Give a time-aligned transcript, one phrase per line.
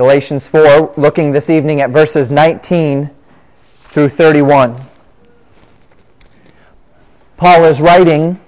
[0.00, 3.10] Galatians 4, looking this evening at verses 19
[3.82, 4.80] through 31.
[7.36, 8.40] Paul is writing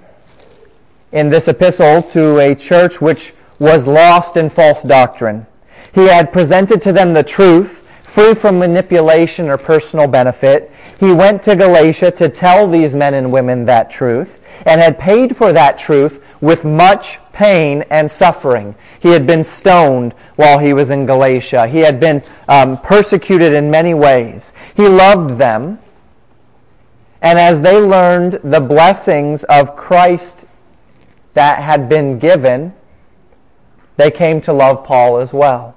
[1.12, 5.46] in this epistle to a church which was lost in false doctrine.
[5.94, 10.72] He had presented to them the truth, free from manipulation or personal benefit.
[10.98, 15.36] He went to Galatia to tell these men and women that truth and had paid
[15.36, 18.74] for that truth with much pain and suffering.
[19.00, 21.68] He had been stoned while he was in Galatia.
[21.68, 24.52] He had been um, persecuted in many ways.
[24.74, 25.78] He loved them.
[27.20, 30.46] And as they learned the blessings of Christ
[31.34, 32.74] that had been given,
[33.96, 35.76] they came to love Paul as well.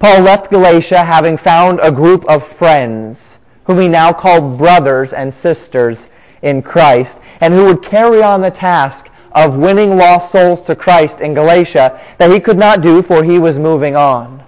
[0.00, 5.32] Paul left Galatia having found a group of friends whom he now called brothers and
[5.32, 6.08] sisters
[6.42, 11.20] in Christ and who would carry on the task of winning lost souls to Christ
[11.20, 14.44] in Galatia that he could not do for he was moving on.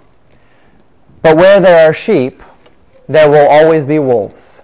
[1.22, 2.42] But where there are sheep,
[3.08, 4.61] there will always be wolves.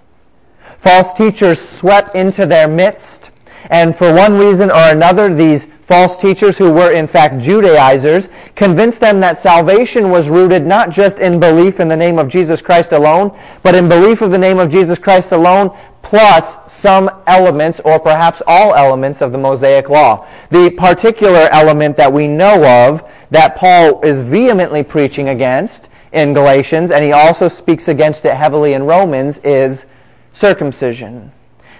[0.79, 3.29] False teachers swept into their midst,
[3.69, 8.99] and for one reason or another, these false teachers who were in fact Judaizers convinced
[8.99, 12.93] them that salvation was rooted not just in belief in the name of Jesus Christ
[12.93, 17.99] alone, but in belief of the name of Jesus Christ alone plus some elements or
[17.99, 20.27] perhaps all elements of the Mosaic Law.
[20.51, 26.91] The particular element that we know of that Paul is vehemently preaching against in Galatians,
[26.91, 29.85] and he also speaks against it heavily in Romans, is
[30.33, 31.31] circumcision.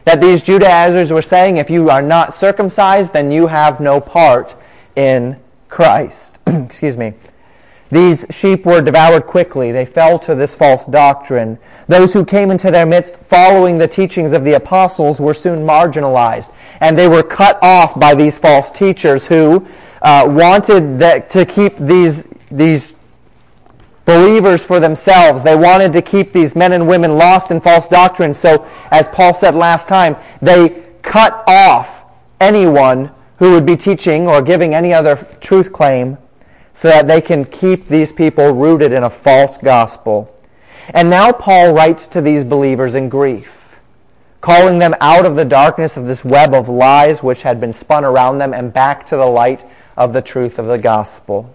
[0.05, 4.55] That these Judaizers were saying, if you are not circumcised, then you have no part
[4.95, 5.37] in
[5.69, 6.39] Christ.
[6.47, 7.13] Excuse me.
[7.93, 9.71] These sheep were devoured quickly.
[9.71, 11.59] They fell to this false doctrine.
[11.87, 16.51] Those who came into their midst following the teachings of the apostles were soon marginalized.
[16.79, 19.67] And they were cut off by these false teachers who
[20.01, 22.95] uh, wanted to keep these, these
[24.05, 25.43] believers for themselves.
[25.43, 28.33] They wanted to keep these men and women lost in false doctrine.
[28.33, 32.05] So, as Paul said last time, they cut off
[32.41, 36.17] anyone who would be teaching or giving any other truth claim
[36.73, 40.29] so that they can keep these people rooted in a false gospel.
[40.89, 43.79] And now Paul writes to these believers in grief,
[44.41, 48.03] calling them out of the darkness of this web of lies which had been spun
[48.03, 51.53] around them and back to the light of the truth of the gospel.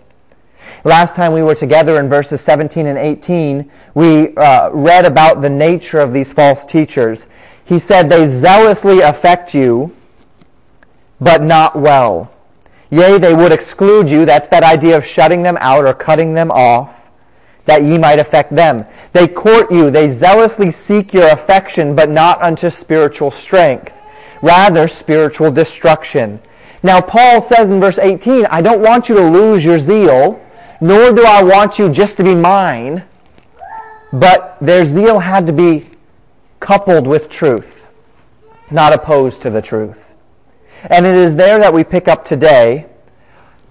[0.85, 5.51] Last time we were together in verses 17 and 18, we uh, read about the
[5.51, 7.27] nature of these false teachers.
[7.65, 9.95] He said, They zealously affect you,
[11.21, 12.33] but not well.
[12.91, 14.25] Yea, they would exclude you.
[14.25, 17.11] That's that idea of shutting them out or cutting them off,
[17.67, 18.87] that ye might affect them.
[19.13, 19.91] They court you.
[19.91, 23.95] They zealously seek your affection, but not unto spiritual strength.
[24.41, 26.41] Rather, spiritual destruction.
[26.83, 30.41] Now, Paul says in verse 18, I don't want you to lose your zeal,
[30.81, 33.05] nor do I want you just to be mine,
[34.13, 35.91] but their zeal had to be
[36.61, 37.87] coupled with truth,
[38.71, 40.08] not opposed to the truth.
[40.85, 42.87] And it is there that we pick up today.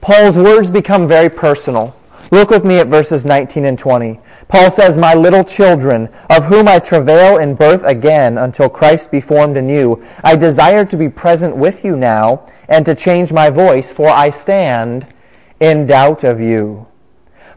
[0.02, 1.96] Paul's words become very personal.
[2.32, 4.20] Look with me at verses 19 and 20.
[4.50, 9.22] Paul says, My little children, of whom I travail in birth again until Christ be
[9.22, 13.92] formed you, I desire to be present with you now and to change my voice,
[13.92, 15.08] for I stand
[15.60, 16.88] in doubt of you.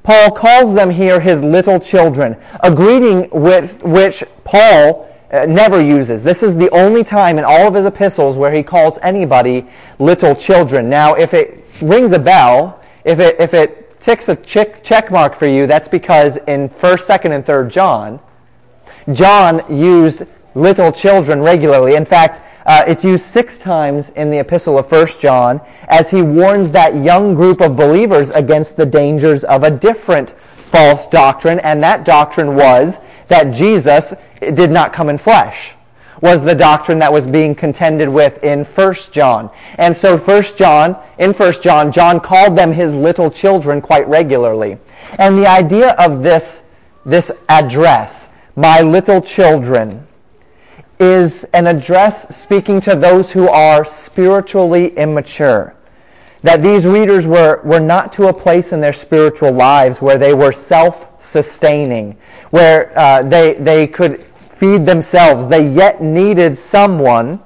[0.02, 6.22] Paul calls them here his little children, a greeting with which Paul uh, never uses.
[6.22, 9.66] This is the only time in all of his epistles where he calls anybody
[9.98, 10.88] little children.
[10.88, 15.38] Now, if it rings a bell, if it, if it ticks a check, check mark
[15.38, 18.20] for you, that's because in 1st, 2nd, and 3rd John,
[19.12, 20.22] John used
[20.54, 21.94] little children regularly.
[21.94, 26.22] In fact, uh, it's used six times in the epistle of 1 John as he
[26.22, 30.30] warns that young group of believers against the dangers of a different
[30.70, 32.98] false doctrine, and that doctrine was
[33.28, 35.72] that Jesus did not come in flesh
[36.20, 39.50] was the doctrine that was being contended with in 1 John.
[39.78, 44.78] And so 1 John, in 1 John, John called them his little children quite regularly.
[45.18, 46.62] And the idea of this,
[47.06, 50.06] this address, my little children,
[50.98, 55.74] is an address speaking to those who are spiritually immature.
[56.42, 60.34] That these readers were, were not to a place in their spiritual lives where they
[60.34, 62.16] were self-sustaining,
[62.50, 64.26] where uh, they, they could
[64.60, 65.48] feed themselves.
[65.48, 67.40] They yet needed someone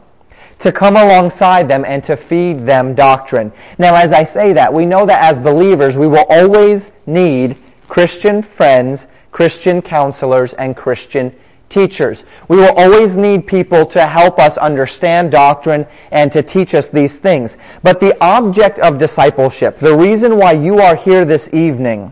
[0.59, 3.53] to come alongside them and to feed them doctrine.
[3.79, 7.57] Now, as I say that, we know that as believers, we will always need
[7.87, 11.33] Christian friends, Christian counselors, and Christian
[11.69, 12.25] teachers.
[12.49, 17.19] We will always need people to help us understand doctrine and to teach us these
[17.19, 17.59] things.
[17.85, 22.11] But the object of discipleship, the reason why you are here this evening,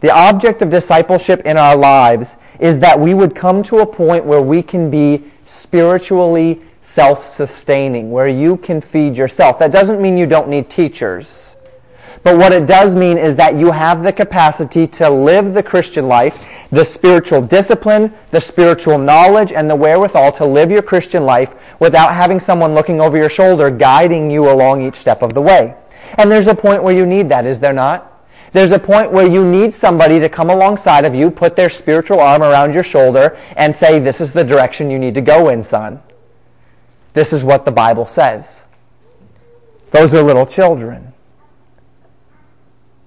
[0.00, 4.24] The object of discipleship in our lives is that we would come to a point
[4.24, 9.58] where we can be spiritually self-sustaining, where you can feed yourself.
[9.58, 11.56] That doesn't mean you don't need teachers.
[12.22, 16.06] But what it does mean is that you have the capacity to live the Christian
[16.06, 21.54] life, the spiritual discipline, the spiritual knowledge, and the wherewithal to live your Christian life
[21.80, 25.74] without having someone looking over your shoulder guiding you along each step of the way.
[26.18, 28.09] And there's a point where you need that, is there not?
[28.52, 32.20] There's a point where you need somebody to come alongside of you, put their spiritual
[32.20, 35.62] arm around your shoulder, and say, this is the direction you need to go in,
[35.62, 36.02] son.
[37.12, 38.64] This is what the Bible says.
[39.92, 41.12] Those are little children.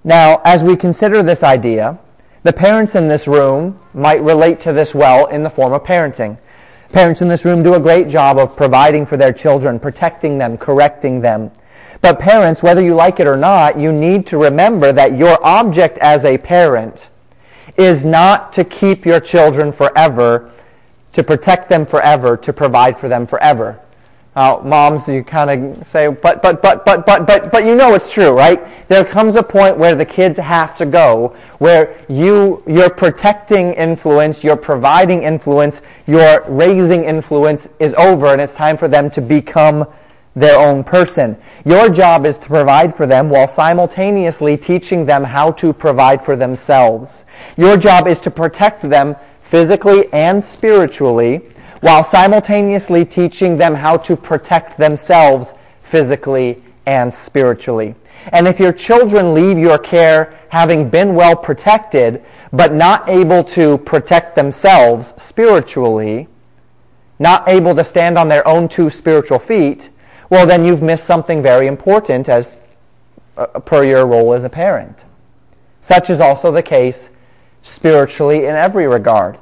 [0.04, 1.98] Now, as we consider this idea,
[2.44, 6.38] the parents in this room might relate to this well in the form of parenting.
[6.92, 10.58] Parents in this room do a great job of providing for their children, protecting them,
[10.58, 11.52] correcting them,
[12.04, 15.98] but parents, whether you like it or not, you need to remember that your object
[16.00, 17.08] as a parent
[17.78, 20.52] is not to keep your children forever,
[21.14, 23.80] to protect them forever, to provide for them forever.
[24.36, 27.94] Uh, moms, you kind of say, but, but, but, but, but, but, but you know
[27.94, 28.62] it's true, right?
[28.90, 34.44] There comes a point where the kids have to go, where you, your protecting influence,
[34.44, 39.88] your providing influence, your raising influence is over, and it's time for them to become
[40.36, 41.38] their own person.
[41.66, 46.36] Your job is to provide for them while simultaneously teaching them how to provide for
[46.36, 47.26] themselves.
[47.56, 51.42] Your job is to protect them physically and spiritually
[51.82, 55.54] while simultaneously teaching them how to protect themselves
[55.84, 57.94] physically and spiritually.
[58.32, 63.78] And if your children leave your care having been well protected, but not able to
[63.80, 66.28] protect themselves spiritually,
[67.20, 69.90] not able to stand on their own two spiritual feet,
[70.34, 72.56] well, then you've missed something very important as
[73.38, 75.06] uh, per your role as a parent.
[75.82, 77.12] Such is also the case
[77.62, 79.38] spiritually in every regard.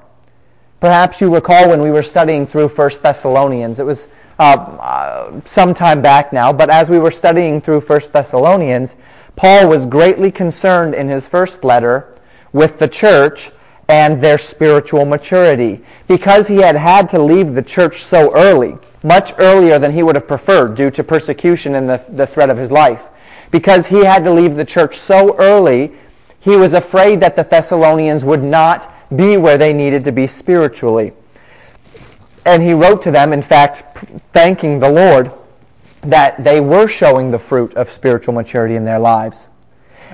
[0.82, 3.80] Perhaps you recall when we were studying through 1 Thessalonians.
[3.80, 8.02] It was uh, uh, some time back now, but as we were studying through 1
[8.12, 8.98] Thessalonians,
[9.38, 12.20] Paul was greatly concerned in his first letter
[12.52, 13.50] with the church
[13.88, 15.86] and their spiritual maturity.
[16.10, 20.16] Because he had had to leave the church so early, much earlier than he would
[20.16, 23.04] have preferred due to persecution and the, the threat of his life.
[23.50, 25.92] Because he had to leave the church so early,
[26.40, 31.14] he was afraid that the Thessalonians would not be where they needed to be spiritually.
[32.46, 35.32] And he wrote to them, in fact, thanking the Lord
[36.02, 39.50] that they were showing the fruit of spiritual maturity in their lives.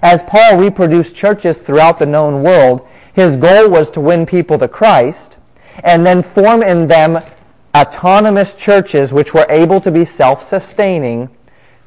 [0.01, 4.67] As Paul reproduced churches throughout the known world, his goal was to win people to
[4.67, 5.37] Christ
[5.83, 7.23] and then form in them
[7.77, 11.29] autonomous churches which were able to be self-sustaining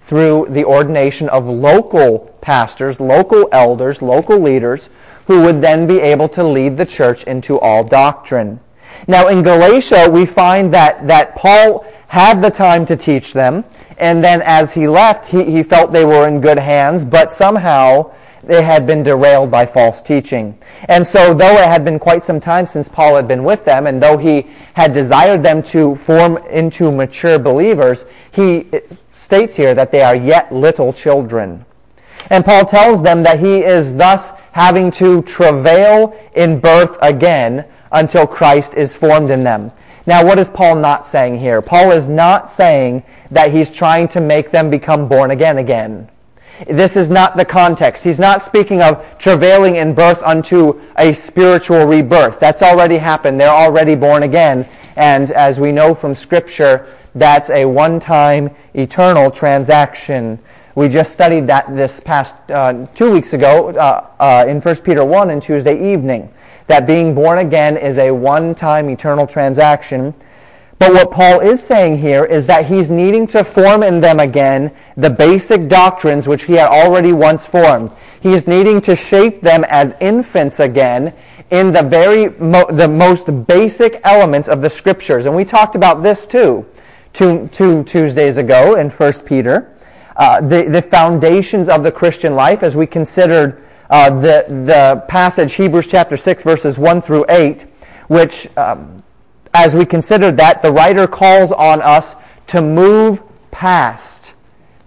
[0.02, 4.88] through the ordination of local pastors, local elders, local leaders,
[5.26, 8.60] who would then be able to lead the church into all doctrine.
[9.08, 13.64] Now in Galatia, we find that, that Paul had the time to teach them,
[13.98, 18.12] and then as he left, he, he felt they were in good hands, but somehow
[18.50, 20.58] they had been derailed by false teaching.
[20.88, 23.86] And so though it had been quite some time since Paul had been with them,
[23.86, 28.66] and though he had desired them to form into mature believers, he
[29.12, 31.64] states here that they are yet little children.
[32.28, 38.26] And Paul tells them that he is thus having to travail in birth again until
[38.26, 39.70] Christ is formed in them.
[40.06, 41.62] Now, what is Paul not saying here?
[41.62, 46.08] Paul is not saying that he's trying to make them become born again again.
[46.66, 48.04] This is not the context.
[48.04, 52.38] He's not speaking of travailing in birth unto a spiritual rebirth.
[52.38, 53.40] That's already happened.
[53.40, 54.68] They're already born again.
[54.96, 60.38] And as we know from Scripture, that's a one-time eternal transaction.
[60.74, 65.04] We just studied that this past uh, two weeks ago uh, uh, in 1 Peter
[65.04, 66.32] 1 on Tuesday evening.
[66.66, 70.14] That being born again is a one-time eternal transaction
[70.80, 74.74] but what Paul is saying here is that he's needing to form in them again
[74.96, 77.90] the basic doctrines which he had already once formed.
[78.22, 81.12] He's needing to shape them as infants again
[81.50, 85.26] in the very mo- the most basic elements of the scriptures.
[85.26, 86.64] And we talked about this too,
[87.12, 89.76] two, two Tuesdays ago in 1 Peter.
[90.16, 95.52] Uh, the, the foundations of the Christian life as we considered uh, the, the passage
[95.52, 97.66] Hebrews chapter 6 verses 1 through 8,
[98.08, 98.99] which um,
[99.52, 102.14] as we consider that, the writer calls on us
[102.48, 104.32] to move past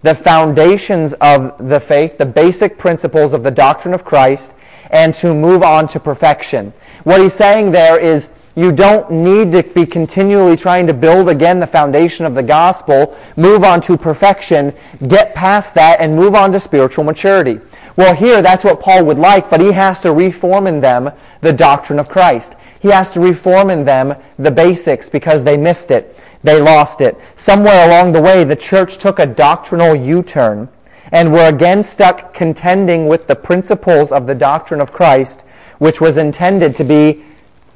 [0.01, 4.53] the foundations of the faith, the basic principles of the doctrine of Christ,
[4.91, 6.74] and to move on to perfection.
[7.03, 11.60] What he's saying there is you don't need to be continually trying to build again
[11.60, 14.74] the foundation of the gospel, move on to perfection,
[15.08, 17.60] get past that, and move on to spiritual maturity.
[17.96, 21.53] Well, here that's what Paul would like, but he has to reform in them the
[21.53, 22.53] doctrine of Christ.
[22.84, 26.20] He has to reform in them the basics because they missed it.
[26.44, 27.18] They lost it.
[27.38, 30.68] Somewhere along the way, the church took a doctrinal U-turn
[31.13, 35.46] and were again stuck contending with the principles of the doctrine of Christ,
[35.78, 37.24] which was intended to be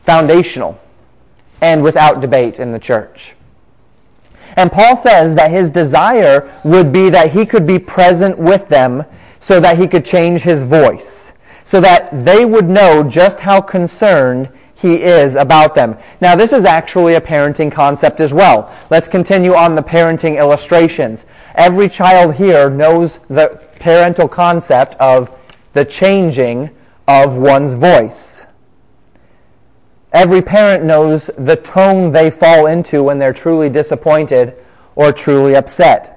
[0.06, 0.78] foundational
[1.62, 3.34] and without debate in the church.
[4.58, 9.06] And Paul says that his desire would be that he could be present with them
[9.40, 11.32] so that he could change his voice,
[11.64, 15.98] so that they would know just how concerned he is about them.
[16.22, 18.72] Now, this is actually a parenting concept as well.
[18.92, 21.26] Let's continue on the parenting illustrations.
[21.56, 25.36] Every child here knows the parental concept of
[25.74, 26.70] the changing
[27.08, 28.46] of one's voice.
[30.14, 34.56] Every parent knows the tone they fall into when they're truly disappointed
[34.96, 36.14] or truly upset.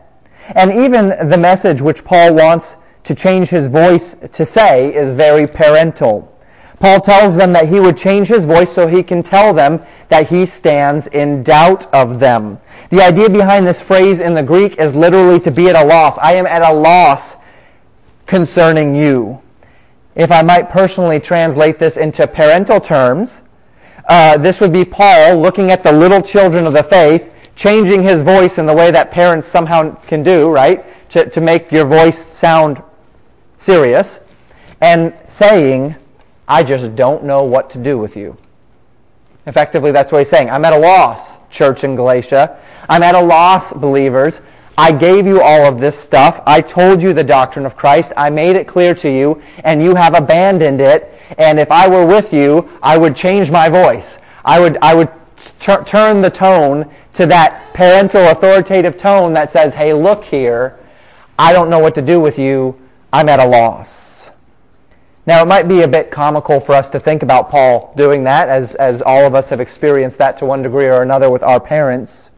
[0.55, 5.47] And even the message which Paul wants to change his voice to say is very
[5.47, 6.30] parental.
[6.81, 10.31] Paul tells them that he would change his voice so he can tell them that
[10.31, 12.59] he stands in doubt of them.
[12.89, 16.17] The idea behind this phrase in the Greek is literally to be at a loss.
[16.19, 17.37] I am at a loss
[18.27, 19.43] concerning you.
[20.15, 23.43] If I might personally translate this into parental terms,
[24.09, 28.23] uh, this would be Paul looking at the little children of the faith, changing his
[28.23, 30.85] voice in the way that parents somehow can do, right?
[31.11, 32.83] To, to make your voice sound
[33.59, 34.19] serious,
[34.81, 35.95] and saying,
[36.51, 38.37] I just don't know what to do with you.
[39.47, 40.51] Effectively, that's what he's saying.
[40.51, 42.59] I'm at a loss, church in Galatia.
[42.89, 44.41] I'm at a loss, believers.
[44.77, 46.43] I gave you all of this stuff.
[46.47, 48.13] I told you the doctrine of Christ.
[48.17, 51.15] I made it clear to you, and you have abandoned it.
[51.39, 54.19] And if I were with you, I would change my voice.
[54.45, 55.09] I would, I would
[55.61, 60.81] t- turn the tone to that parental authoritative tone that says, hey, look here.
[61.39, 62.77] I don't know what to do with you.
[63.13, 64.10] I'm at a loss.
[65.31, 68.49] Now, it might be a bit comical for us to think about Paul doing that,
[68.49, 71.61] as, as all of us have experienced that to one degree or another with our
[71.61, 72.33] parents.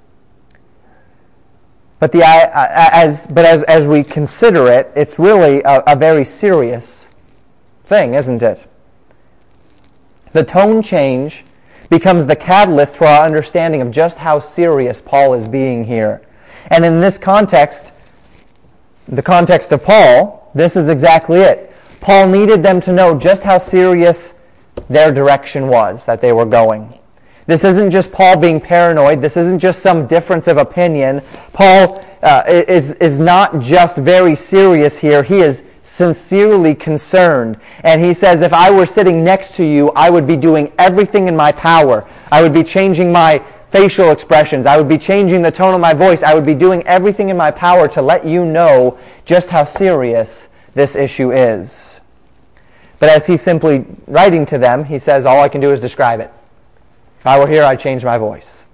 [2.00, 7.06] But, the, as, but as, as we consider it, it's really a, a very serious
[7.86, 8.66] thing, isn't it?
[10.34, 11.46] The tone change
[11.88, 16.20] becomes the catalyst for our understanding of just how serious Paul is being here.
[16.66, 17.90] And in this context,
[19.08, 21.71] the context of Paul, this is exactly it.
[22.02, 24.34] Paul needed them to know just how serious
[24.88, 26.92] their direction was that they were going.
[27.46, 29.20] This isn't just Paul being paranoid.
[29.20, 31.22] This isn't just some difference of opinion.
[31.52, 35.22] Paul uh, is, is not just very serious here.
[35.22, 37.58] He is sincerely concerned.
[37.84, 41.28] And he says, if I were sitting next to you, I would be doing everything
[41.28, 42.06] in my power.
[42.30, 44.66] I would be changing my facial expressions.
[44.66, 46.22] I would be changing the tone of my voice.
[46.22, 50.48] I would be doing everything in my power to let you know just how serious
[50.74, 51.91] this issue is.
[53.02, 56.20] But as he's simply writing to them, he says, all I can do is describe
[56.20, 56.32] it.
[57.18, 58.64] If I were here, I'd change my voice.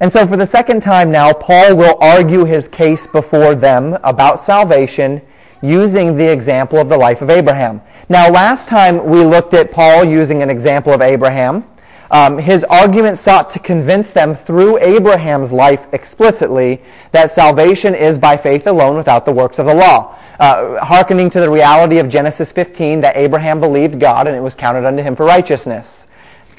[0.00, 4.42] And so for the second time now, Paul will argue his case before them about
[4.42, 5.22] salvation
[5.62, 7.80] using the example of the life of Abraham.
[8.08, 11.69] Now, last time we looked at Paul using an example of Abraham.
[12.10, 18.36] Um, his argument sought to convince them through Abraham's life explicitly that salvation is by
[18.36, 22.50] faith alone without the works of the law uh, hearkening to the reality of Genesis
[22.50, 26.06] 15 that Abraham believed God and it was counted unto him for righteousness,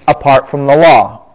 [0.07, 1.25] apart from the law.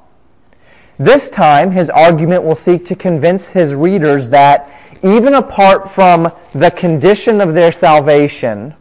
[0.97, 4.71] This time, his argument will seek to convince his readers that
[5.03, 8.75] even apart from the condition of their salvation,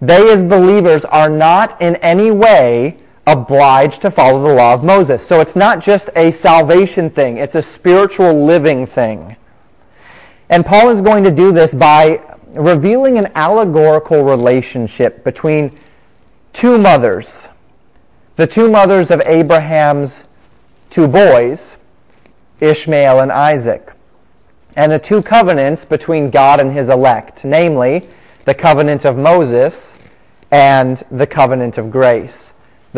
[0.00, 2.96] they as believers are not in any way
[3.28, 5.26] obliged to follow the law of Moses.
[5.26, 9.36] So it's not just a salvation thing, it's a spiritual living thing.
[10.48, 15.78] And Paul is going to do this by revealing an allegorical relationship between
[16.54, 17.48] two mothers,
[18.36, 20.24] the two mothers of Abraham's
[20.88, 21.76] two boys,
[22.60, 23.92] Ishmael and Isaac,
[24.74, 28.08] and the two covenants between God and his elect, namely
[28.46, 29.92] the covenant of Moses
[30.50, 32.47] and the covenant of grace,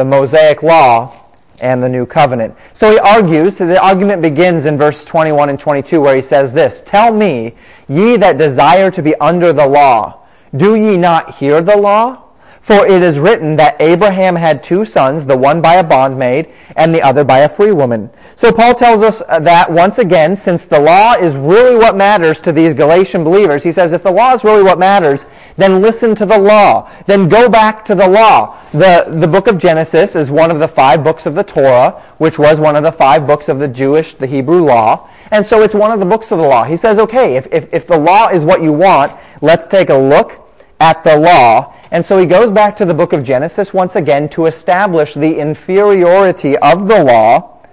[0.00, 1.14] the Mosaic law
[1.60, 2.56] and the new covenant.
[2.72, 6.54] So he argues, so the argument begins in verse 21 and 22 where he says
[6.54, 7.54] this, Tell me,
[7.86, 10.26] ye that desire to be under the law,
[10.56, 12.29] do ye not hear the law?
[12.70, 16.94] For it is written that Abraham had two sons, the one by a bondmaid and
[16.94, 18.08] the other by a free woman.
[18.36, 22.40] So Paul tells us uh, that once again, since the law is really what matters
[22.42, 26.14] to these Galatian believers, he says if the law is really what matters, then listen
[26.14, 26.88] to the law.
[27.06, 28.56] Then go back to the law.
[28.70, 32.38] The, the book of Genesis is one of the five books of the Torah, which
[32.38, 35.10] was one of the five books of the Jewish, the Hebrew law.
[35.32, 36.62] And so it's one of the books of the law.
[36.62, 39.98] He says, okay, if, if, if the law is what you want, let's take a
[39.98, 40.48] look
[40.78, 41.74] at the law.
[41.90, 45.38] And so he goes back to the book of Genesis once again to establish the
[45.38, 47.66] inferiority of the law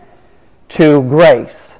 [0.69, 1.77] to grace.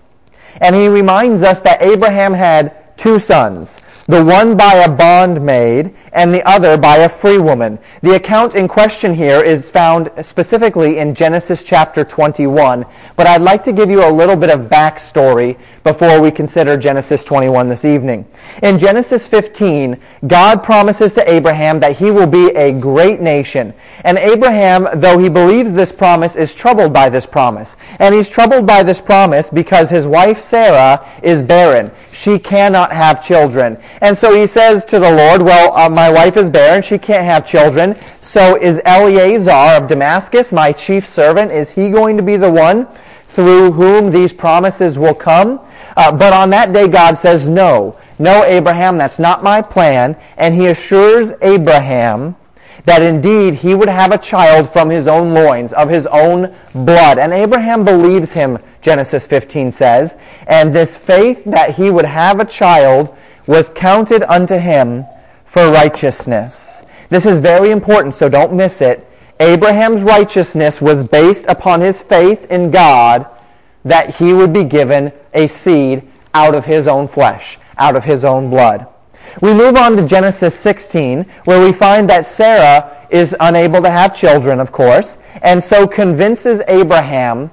[0.61, 6.33] And he reminds us that Abraham had two sons the one by a bondmaid and
[6.33, 7.77] the other by a free woman.
[8.01, 13.63] The account in question here is found specifically in Genesis chapter 21, but I'd like
[13.65, 18.25] to give you a little bit of backstory before we consider Genesis 21 this evening.
[18.63, 23.73] In Genesis 15, God promises to Abraham that he will be a great nation.
[24.03, 27.77] And Abraham, though he believes this promise, is troubled by this promise.
[27.99, 31.91] And he's troubled by this promise because his wife Sarah is barren.
[32.11, 33.77] She cannot have children.
[34.01, 36.83] And so he says to the Lord, well, uh, my wife is barren.
[36.83, 37.97] She can't have children.
[38.21, 42.87] So is Eleazar of Damascus, my chief servant, is he going to be the one
[43.29, 45.59] through whom these promises will come?
[45.95, 47.97] Uh, but on that day, God says, no.
[48.19, 50.17] No, Abraham, that's not my plan.
[50.37, 52.35] And he assures Abraham
[52.85, 57.17] that indeed he would have a child from his own loins, of his own blood.
[57.19, 60.15] And Abraham believes him, Genesis 15 says.
[60.47, 65.05] And this faith that he would have a child was counted unto him
[65.57, 66.83] for righteousness.
[67.09, 69.09] This is very important, so don't miss it.
[69.39, 73.25] Abraham's righteousness was based upon his faith in God
[73.83, 78.23] that he would be given a seed out of his own flesh, out of his
[78.23, 78.85] own blood.
[79.41, 84.15] We move on to Genesis 16, where we find that Sarah is unable to have
[84.15, 87.49] children, of course, and so convinces Abraham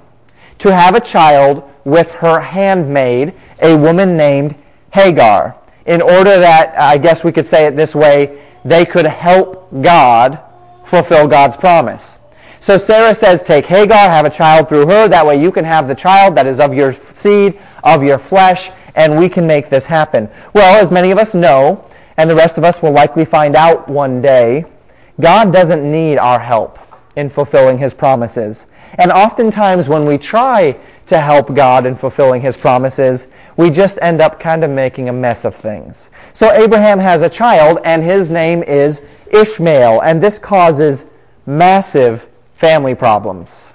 [0.59, 3.33] to have a child with her handmaid,
[3.63, 4.53] a woman named
[4.93, 5.55] Hagar
[5.85, 9.69] in order that, uh, I guess we could say it this way, they could help
[9.81, 10.39] God
[10.85, 12.17] fulfill God's promise.
[12.61, 15.07] So Sarah says, take Hagar, have a child through her.
[15.07, 18.71] That way you can have the child that is of your seed, of your flesh,
[18.95, 20.29] and we can make this happen.
[20.53, 21.85] Well, as many of us know,
[22.17, 24.65] and the rest of us will likely find out one day,
[25.19, 26.79] God doesn't need our help
[27.15, 28.65] in fulfilling his promises.
[28.95, 34.21] And oftentimes when we try to help God in fulfilling his promises, we just end
[34.21, 36.09] up kind of making a mess of things.
[36.33, 41.05] So Abraham has a child, and his name is Ishmael, and this causes
[41.45, 43.73] massive family problems.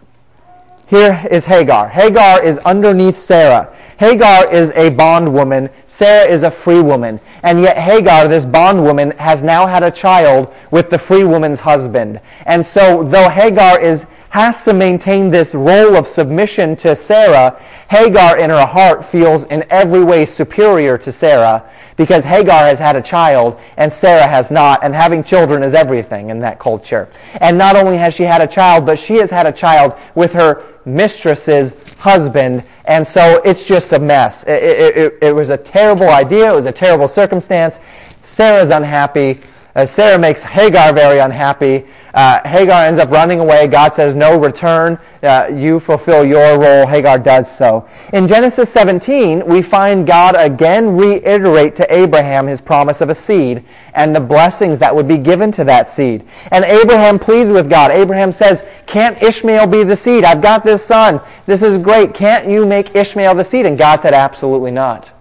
[0.91, 1.89] Here is Hagar.
[1.89, 3.73] Hagar is underneath Sarah.
[3.99, 5.71] Hagar is a bondwoman.
[5.87, 7.21] Sarah is a free woman.
[7.45, 12.21] And yet Hagar, this bondwoman, has now had a child with the free woman's husband.
[12.45, 18.39] And so though Hagar is has to maintain this role of submission to Sarah, Hagar
[18.39, 23.03] in her heart feels in every way superior to Sarah because Hagar has had a
[23.03, 27.09] child and Sarah has not, and having children is everything in that culture.
[27.41, 30.33] And not only has she had a child, but she has had a child with
[30.33, 34.45] her mistress's husband, and so it's just a mess.
[34.45, 36.53] It, it, it, it was a terrible idea.
[36.53, 37.79] It was a terrible circumstance.
[38.25, 39.41] Sarah's unhappy.
[39.75, 41.87] Uh, Sarah makes Hagar very unhappy.
[42.13, 43.69] Uh, Hagar ends up running away.
[43.69, 44.99] God says, no, return.
[45.23, 46.87] Uh, you fulfill your role.
[46.87, 47.89] Hagar does so.
[48.13, 53.65] In Genesis 17, we find God again reiterate to Abraham his promise of a seed
[53.95, 56.27] and the blessings that would be given to that seed.
[56.51, 57.93] And Abraham pleads with God.
[57.93, 60.25] Abraham says, can't Ishmael be the seed?
[60.25, 61.21] I've got this son.
[61.47, 62.13] This is great.
[62.13, 63.67] Can't you make Ishmael the seed?
[63.67, 65.13] And God said, absolutely not.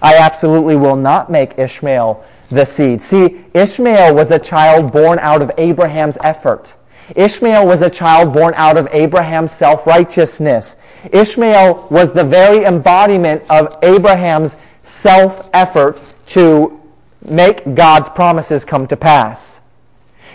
[0.00, 3.02] I absolutely will not make Ishmael the seed.
[3.02, 6.74] See, Ishmael was a child born out of Abraham's effort.
[7.14, 10.76] Ishmael was a child born out of Abraham's self-righteousness.
[11.12, 16.80] Ishmael was the very embodiment of Abraham's self-effort to
[17.22, 19.60] make God's promises come to pass.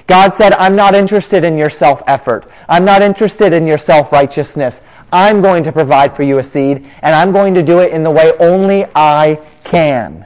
[0.06, 2.50] God said, I'm not interested in your self-effort.
[2.68, 4.82] I'm not interested in your self-righteousness.
[5.12, 8.04] I'm going to provide for you a seed, and I'm going to do it in
[8.04, 10.26] the way only I can.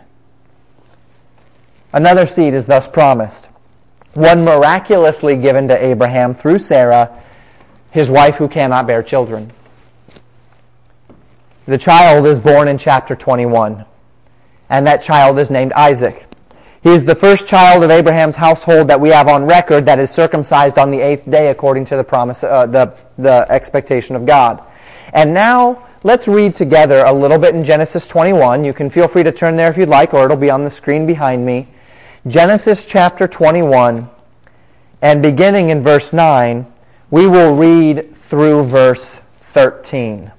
[1.98, 3.48] Another seed is thus promised,
[4.14, 7.24] one miraculously given to Abraham through Sarah,
[7.90, 9.50] his wife who cannot bear children.
[11.66, 13.84] The child is born in chapter 21,
[14.70, 16.28] and that child is named Isaac.
[16.84, 20.12] He is the first child of Abraham's household that we have on record that is
[20.12, 24.64] circumcised on the eighth day according to the promise, uh, the, the expectation of God.
[25.14, 28.64] And now let's read together a little bit in Genesis 21.
[28.64, 30.70] You can feel free to turn there if you'd like, or it'll be on the
[30.70, 31.70] screen behind me.
[32.28, 34.10] Genesis chapter 21,
[35.02, 36.66] and beginning in verse 9,
[37.10, 39.22] we will read through verse
[39.54, 40.32] 13.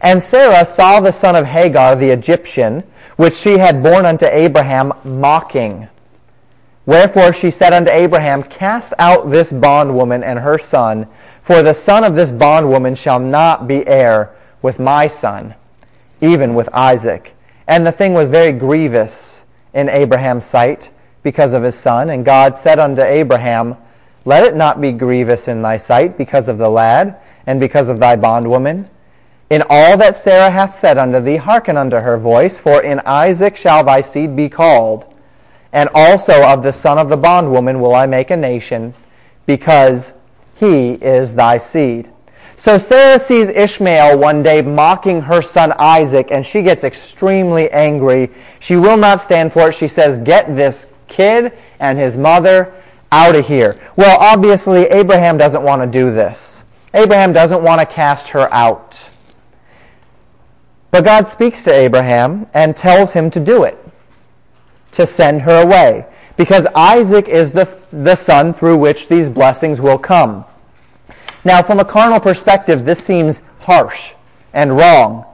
[0.00, 2.84] And Sarah saw the son of Hagar the Egyptian,
[3.16, 5.88] which she had borne unto Abraham, mocking.
[6.86, 11.08] Wherefore she said unto Abraham, Cast out this bondwoman and her son,
[11.42, 15.54] for the son of this bondwoman shall not be heir with my son,
[16.20, 17.34] even with Isaac.
[17.66, 19.31] And the thing was very grievous
[19.74, 20.90] in Abraham's sight
[21.22, 22.10] because of his son.
[22.10, 23.76] And God said unto Abraham,
[24.24, 27.98] Let it not be grievous in thy sight because of the lad, and because of
[27.98, 28.88] thy bondwoman.
[29.50, 33.56] In all that Sarah hath said unto thee, hearken unto her voice, for in Isaac
[33.56, 35.04] shall thy seed be called.
[35.72, 38.94] And also of the son of the bondwoman will I make a nation,
[39.46, 40.12] because
[40.54, 42.08] he is thy seed.
[42.56, 48.30] So Sarah sees Ishmael one day mocking her son Isaac, and she gets extremely angry.
[48.60, 49.74] She will not stand for it.
[49.74, 52.72] She says, Get this kid and his mother
[53.10, 53.78] out of here.
[53.96, 56.64] Well, obviously, Abraham doesn't want to do this.
[56.94, 58.98] Abraham doesn't want to cast her out.
[60.90, 63.78] But God speaks to Abraham and tells him to do it,
[64.92, 69.98] to send her away, because Isaac is the, the son through which these blessings will
[69.98, 70.44] come.
[71.44, 74.12] Now, from a carnal perspective, this seems harsh
[74.52, 75.26] and wrong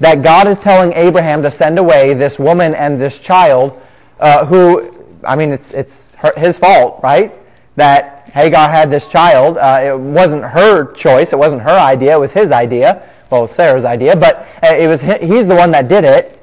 [0.00, 3.80] that God is telling Abraham to send away this woman and this child
[4.20, 7.34] uh, who I mean, it's, it's her, his fault, right?
[7.76, 9.58] That Hagar had this child.
[9.58, 11.32] Uh, it wasn't her choice.
[11.32, 12.16] It wasn't her idea.
[12.16, 13.02] It was his idea.
[13.30, 16.40] Well, Sarah's idea, but uh, it was he's the one that did it.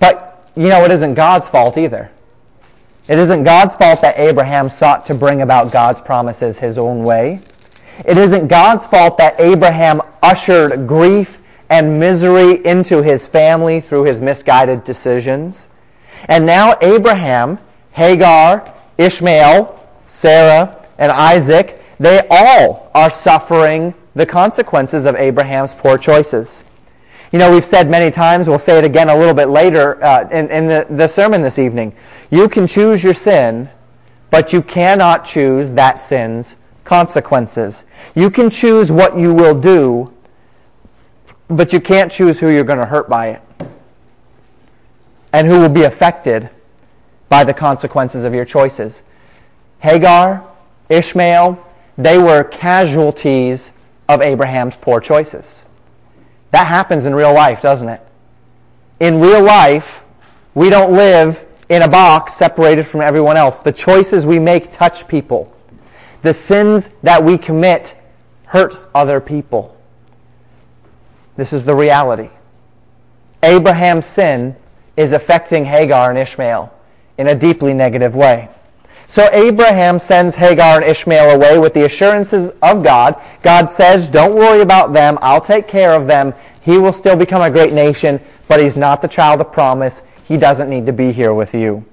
[0.00, 2.10] But, you know, it isn't God's fault either.
[3.06, 7.40] It isn't God's fault that Abraham sought to bring about God's promises his own way.
[8.04, 14.20] It isn't God's fault that Abraham ushered grief and misery into his family through his
[14.20, 15.66] misguided decisions.
[16.26, 17.58] And now Abraham
[17.92, 26.62] Hagar, Ishmael, Sarah, and Isaac, they all are suffering the consequences of Abraham's poor choices.
[27.32, 30.28] You know, we've said many times, we'll say it again a little bit later uh,
[30.30, 31.94] in, in the, the sermon this evening.
[32.30, 33.68] You can choose your sin,
[34.30, 36.54] but you cannot choose that sin's
[36.86, 37.84] consequences.
[38.14, 40.12] You can choose what you will do,
[41.48, 43.42] but you can't choose who you're going to hurt by it
[45.32, 46.48] and who will be affected
[47.28, 49.02] by the consequences of your choices.
[49.80, 50.46] Hagar,
[50.88, 51.62] Ishmael,
[51.98, 53.70] they were casualties
[54.08, 55.64] of Abraham's poor choices.
[56.52, 58.00] That happens in real life, doesn't it?
[59.00, 60.02] In real life,
[60.54, 63.58] we don't live in a box separated from everyone else.
[63.58, 65.52] The choices we make touch people.
[66.26, 67.94] The sins that we commit
[68.46, 69.76] hurt other people.
[71.36, 72.30] This is the reality.
[73.44, 74.56] Abraham's sin
[74.96, 76.74] is affecting Hagar and Ishmael
[77.16, 78.48] in a deeply negative way.
[79.06, 83.22] So Abraham sends Hagar and Ishmael away with the assurances of God.
[83.44, 85.20] God says, don't worry about them.
[85.22, 86.34] I'll take care of them.
[86.60, 90.02] He will still become a great nation, but he's not the child of promise.
[90.24, 91.84] He doesn't need to be here with you.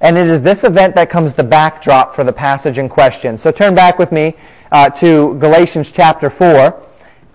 [0.00, 3.36] And it is this event that comes the backdrop for the passage in question.
[3.36, 4.34] So turn back with me
[4.72, 6.82] uh, to Galatians chapter 4,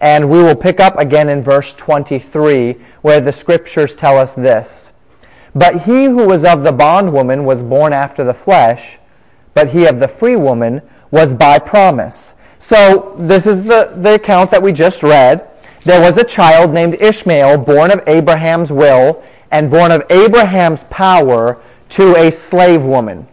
[0.01, 4.91] and we will pick up again in verse 23, where the scriptures tell us this.
[5.53, 8.97] But he who was of the bondwoman was born after the flesh,
[9.53, 12.35] but he of the free woman was by promise.
[12.57, 15.47] So this is the, the account that we just read.
[15.83, 21.61] There was a child named Ishmael, born of Abraham's will and born of Abraham's power
[21.89, 23.27] to a slave woman.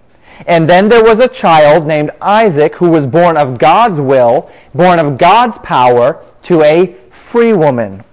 [0.47, 4.99] And then there was a child named Isaac who was born of God's will, born
[4.99, 8.05] of God's power to a free woman.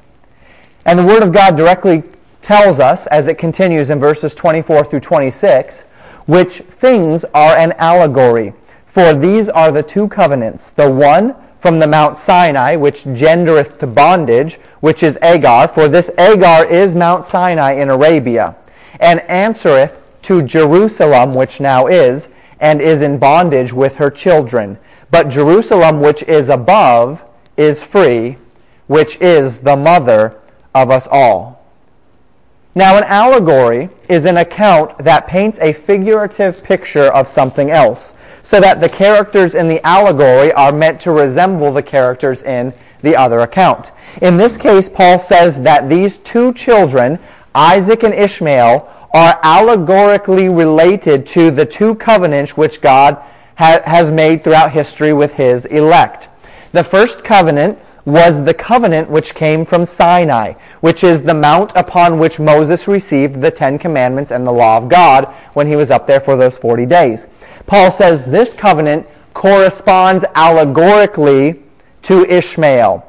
[0.85, 2.03] And the Word of God directly
[2.41, 5.81] tells us, as it continues in verses 24 through 26,
[6.25, 8.53] which things are an allegory.
[8.85, 13.87] For these are the two covenants, the one from the Mount Sinai, which gendereth to
[13.87, 18.55] bondage, which is Agar, for this Agar is Mount Sinai in Arabia,
[18.99, 19.98] and answereth
[20.29, 22.27] to Jerusalem, which now is,
[22.59, 24.77] and is in bondage with her children.
[25.09, 27.23] But Jerusalem, which is above,
[27.57, 28.37] is free,
[28.85, 30.39] which is the mother
[30.75, 31.65] of us all.
[32.75, 38.13] Now, an allegory is an account that paints a figurative picture of something else,
[38.43, 43.15] so that the characters in the allegory are meant to resemble the characters in the
[43.15, 43.91] other account.
[44.21, 47.17] In this case, Paul says that these two children,
[47.55, 53.15] Isaac and Ishmael, are allegorically related to the two covenants which God
[53.57, 56.27] ha- has made throughout history with his elect.
[56.71, 62.19] The first covenant was the covenant which came from Sinai, which is the mount upon
[62.19, 66.07] which Moses received the Ten Commandments and the law of God when he was up
[66.07, 67.27] there for those 40 days.
[67.65, 71.61] Paul says this covenant corresponds allegorically
[72.03, 73.05] to Ishmael.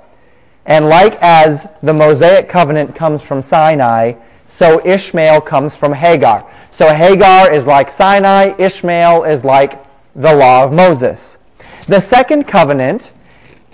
[0.66, 4.14] And like as the Mosaic covenant comes from Sinai,
[4.50, 6.50] so Ishmael comes from Hagar.
[6.70, 9.82] So Hagar is like Sinai, Ishmael is like
[10.14, 11.38] the law of Moses.
[11.86, 13.10] The second covenant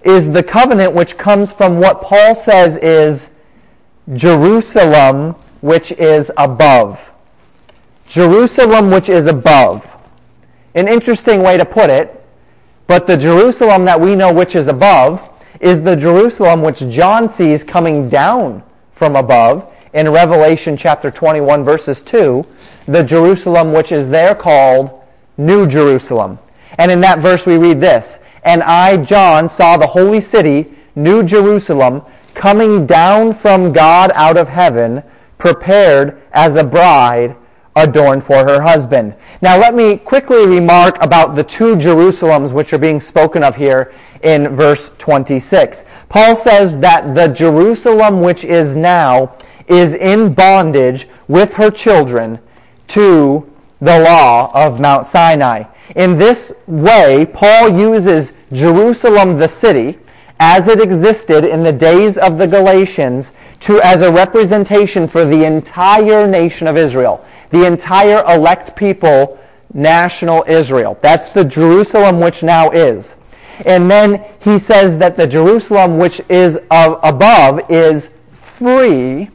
[0.04, 3.30] is the covenant which comes from what Paul says is
[4.14, 7.12] Jerusalem, which is above.
[8.06, 9.92] Jerusalem which is above.
[10.74, 12.24] An interesting way to put it,
[12.86, 15.28] but the Jerusalem that we know which is above
[15.60, 18.62] is the Jerusalem which John sees coming down
[18.92, 22.44] from above in Revelation chapter 21 verses 2,
[22.86, 25.02] the Jerusalem which is there called
[25.38, 26.38] New Jerusalem.
[26.76, 31.22] And in that verse we read this, And I, John, saw the holy city, New
[31.22, 32.02] Jerusalem,
[32.34, 35.02] coming down from God out of heaven,
[35.38, 37.34] prepared as a bride
[37.76, 39.14] adorned for her husband.
[39.42, 43.92] Now let me quickly remark about the two Jerusalems which are being spoken of here
[44.22, 45.84] in verse 26.
[46.08, 49.36] Paul says that the Jerusalem which is now
[49.68, 52.38] is in bondage with her children
[52.88, 55.64] to the law of Mount Sinai.
[55.94, 59.98] In this way, Paul uses Jerusalem the city
[60.38, 65.44] as it existed in the days of the Galatians to as a representation for the
[65.44, 69.38] entire nation of Israel, the entire elect people,
[69.72, 70.98] national Israel.
[71.02, 73.16] That's the Jerusalem which now is.
[73.64, 79.30] And then he says that the Jerusalem which is above is free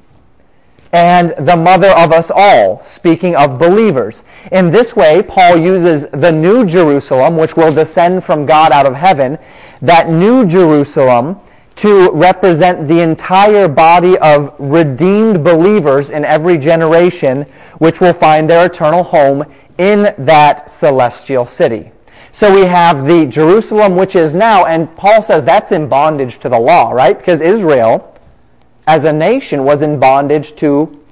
[0.93, 4.23] and the mother of us all, speaking of believers.
[4.51, 8.95] In this way, Paul uses the new Jerusalem, which will descend from God out of
[8.95, 9.37] heaven,
[9.81, 11.39] that new Jerusalem
[11.81, 17.41] to represent the entire body of redeemed believers in every generation,
[17.79, 19.43] which will find their eternal home
[19.79, 21.91] in that celestial city.
[22.33, 26.49] So we have the Jerusalem which is now, and Paul says that's in bondage to
[26.49, 27.17] the law, right?
[27.17, 28.15] Because Israel,
[28.85, 31.03] as a nation was in bondage to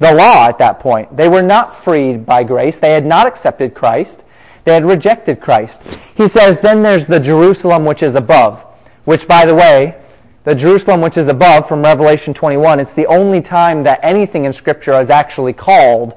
[0.00, 1.16] the law at that point.
[1.16, 2.78] They were not freed by grace.
[2.78, 4.20] They had not accepted Christ.
[4.64, 5.80] They had rejected Christ.
[6.14, 8.60] He says, then there's the Jerusalem which is above,
[9.04, 9.96] which, by the way,
[10.44, 14.52] the Jerusalem which is above from Revelation 21, it's the only time that anything in
[14.52, 16.14] Scripture is actually called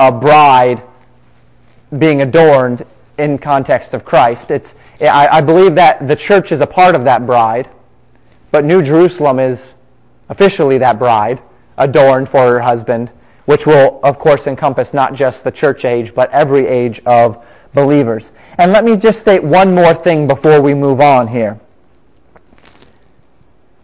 [0.00, 0.82] a bride
[1.98, 2.86] being adorned
[3.18, 4.50] in context of Christ.
[4.50, 7.68] It's, I, I believe that the church is a part of that bride,
[8.50, 9.62] but New Jerusalem is
[10.30, 11.42] officially that bride,
[11.76, 13.10] adorned for her husband,
[13.44, 18.32] which will, of course, encompass not just the church age, but every age of believers.
[18.56, 21.60] And let me just state one more thing before we move on here.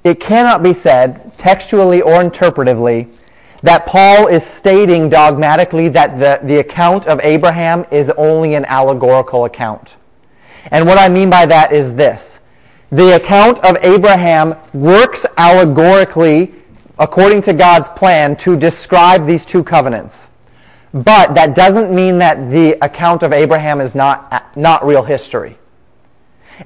[0.08, 3.10] It cannot be said, textually or interpretively,
[3.62, 9.44] that Paul is stating dogmatically that the, the account of Abraham is only an allegorical
[9.44, 9.96] account.
[10.70, 12.38] And what I mean by that is this
[12.90, 16.54] the account of Abraham works allegorically
[16.98, 20.28] according to God's plan to describe these two covenants.
[20.94, 25.58] But that doesn't mean that the account of Abraham is not, not real history.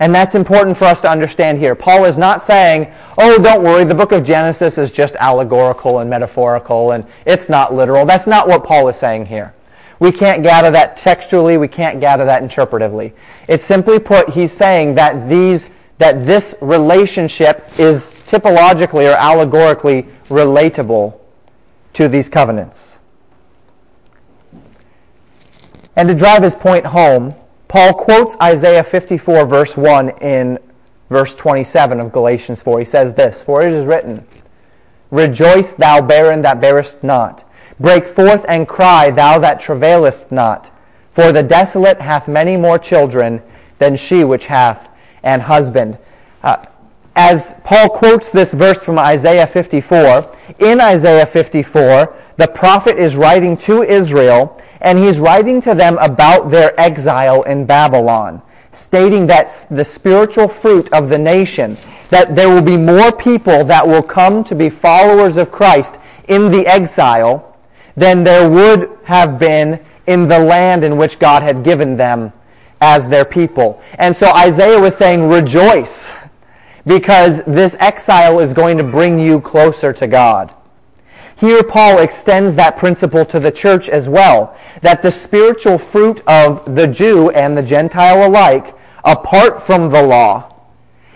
[0.00, 1.74] And that's important for us to understand here.
[1.74, 6.08] Paul is not saying, oh, don't worry, the book of Genesis is just allegorical and
[6.08, 8.06] metaphorical and it's not literal.
[8.06, 9.54] That's not what Paul is saying here.
[9.98, 11.58] We can't gather that textually.
[11.58, 13.12] We can't gather that interpretively.
[13.48, 15.66] It's simply put, he's saying that these
[16.02, 21.16] that this relationship is typologically or allegorically relatable
[21.92, 22.98] to these covenants.
[25.94, 27.36] And to drive his point home,
[27.72, 30.58] Paul quotes Isaiah 54 verse 1 in
[31.08, 32.80] verse 27 of Galatians 4.
[32.80, 34.26] He says this, For it is written,
[35.10, 37.50] Rejoice, thou barren that bearest not.
[37.80, 40.70] Break forth and cry, thou that travailest not.
[41.12, 43.40] For the desolate hath many more children
[43.78, 44.90] than she which hath
[45.22, 45.96] and husband.
[46.42, 46.62] Uh,
[47.16, 53.56] as Paul quotes this verse from Isaiah 54, in Isaiah 54, the prophet is writing
[53.56, 58.42] to Israel, and he's writing to them about their exile in Babylon,
[58.72, 61.78] stating that the spiritual fruit of the nation,
[62.10, 65.94] that there will be more people that will come to be followers of Christ
[66.28, 67.56] in the exile
[67.96, 72.32] than there would have been in the land in which God had given them
[72.80, 73.80] as their people.
[73.98, 76.06] And so Isaiah was saying, rejoice,
[76.84, 80.52] because this exile is going to bring you closer to God.
[81.42, 86.76] Here Paul extends that principle to the church as well, that the spiritual fruit of
[86.76, 90.54] the Jew and the Gentile alike, apart from the law,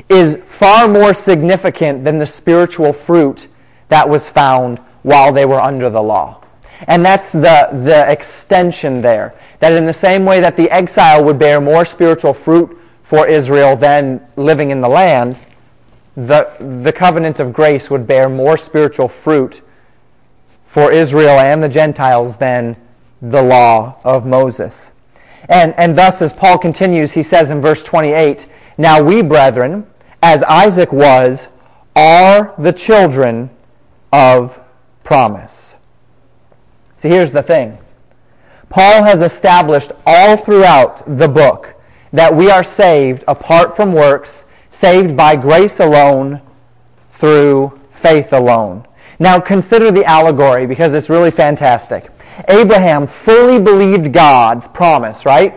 [0.09, 3.47] is far more significant than the spiritual fruit
[3.89, 6.43] that was found while they were under the law.
[6.89, 9.33] And that's the, the extension there.
[9.61, 13.77] That in the same way that the exile would bear more spiritual fruit for Israel
[13.77, 15.37] than living in the land,
[16.17, 16.51] the,
[16.83, 19.63] the covenant of grace would bear more spiritual fruit
[20.77, 22.77] for Israel and the Gentiles than
[23.23, 24.91] the law of Moses.
[25.49, 29.87] And, and thus, as Paul continues, he says in verse 28, Now we, brethren,
[30.23, 31.49] as Isaac was,
[31.97, 33.49] are the children
[34.13, 34.61] of
[35.03, 35.79] promise.
[36.99, 37.79] See, here's the thing.
[38.69, 41.75] Paul has established all throughout the book
[42.13, 46.43] that we are saved apart from works, saved by grace alone,
[47.13, 48.87] through faith alone.
[49.19, 52.11] Now consider the allegory because it's really fantastic.
[52.49, 55.55] Abraham fully believed God's promise, right?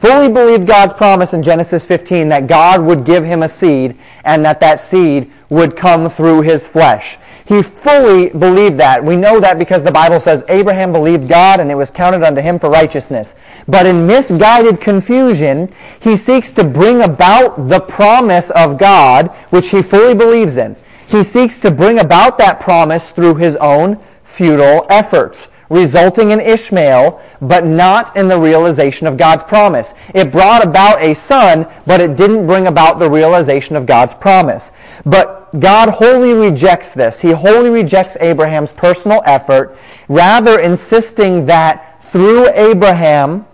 [0.00, 4.44] Fully believed God's promise in Genesis 15 that God would give him a seed and
[4.44, 7.18] that that seed would come through his flesh.
[7.44, 9.04] He fully believed that.
[9.04, 12.40] We know that because the Bible says Abraham believed God and it was counted unto
[12.40, 13.34] him for righteousness.
[13.66, 19.82] But in misguided confusion, he seeks to bring about the promise of God, which he
[19.82, 20.76] fully believes in.
[21.10, 27.22] He seeks to bring about that promise through his own futile efforts resulting in Ishmael,
[27.40, 29.94] but not in the realization of God's promise.
[30.12, 34.72] It brought about a son, but it didn't bring about the realization of God's promise.
[35.06, 37.20] But God wholly rejects this.
[37.20, 43.46] He wholly rejects Abraham's personal effort, rather insisting that through Abraham,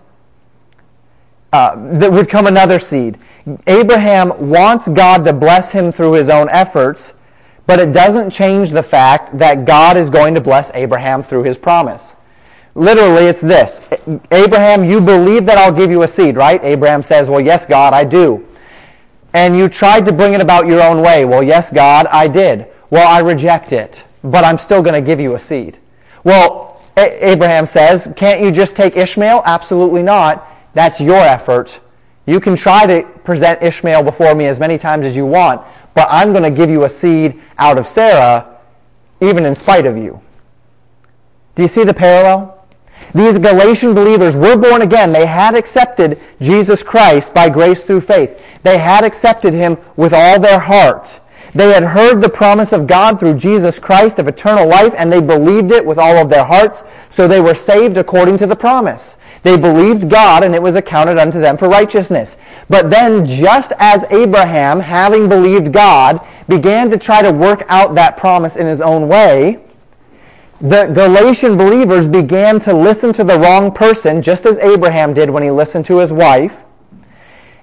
[1.53, 3.19] uh, there would come another seed.
[3.67, 7.13] Abraham wants God to bless him through his own efforts,
[7.67, 11.57] but it doesn't change the fact that God is going to bless Abraham through his
[11.57, 12.13] promise.
[12.73, 13.81] Literally, it's this.
[14.31, 16.63] Abraham, you believe that I'll give you a seed, right?
[16.63, 18.47] Abraham says, well, yes, God, I do.
[19.33, 21.25] And you tried to bring it about your own way.
[21.25, 22.67] Well, yes, God, I did.
[22.89, 25.77] Well, I reject it, but I'm still going to give you a seed.
[26.23, 29.43] Well, Abraham says, can't you just take Ishmael?
[29.45, 30.47] Absolutely not.
[30.73, 31.79] That's your effort.
[32.25, 35.61] You can try to present Ishmael before me as many times as you want,
[35.97, 38.59] but I'm going to give you a seed out of Sarah,
[39.19, 40.21] even in spite of you.
[41.55, 42.63] Do you see the parallel?
[43.15, 45.11] These Galatian believers were born again.
[45.11, 48.39] They had accepted Jesus Christ by grace through faith.
[48.61, 51.19] They had accepted him with all their heart.
[51.55, 55.19] They had heard the promise of God through Jesus Christ of eternal life, and they
[55.19, 59.15] believed it with all of their hearts, so they were saved according to the promise.
[59.47, 62.35] They believed God, and it was accounted unto them for righteousness.
[62.67, 68.17] But then, just as Abraham, having believed God, began to try to work out that
[68.17, 69.63] promise in his own way,
[70.59, 75.43] the Galatian believers began to listen to the wrong person, just as Abraham did when
[75.43, 76.65] he listened to his wife,